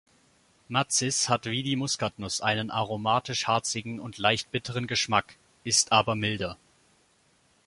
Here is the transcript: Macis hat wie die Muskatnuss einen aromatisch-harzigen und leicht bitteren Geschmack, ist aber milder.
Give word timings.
Macis 0.67 1.29
hat 1.29 1.45
wie 1.45 1.61
die 1.61 1.75
Muskatnuss 1.75 2.41
einen 2.41 2.71
aromatisch-harzigen 2.71 3.99
und 3.99 4.17
leicht 4.17 4.51
bitteren 4.51 4.87
Geschmack, 4.87 5.35
ist 5.63 5.91
aber 5.91 6.15
milder. 6.15 6.57